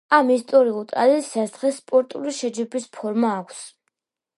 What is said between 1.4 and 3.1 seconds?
დღეს სპორტული შეჯიბრის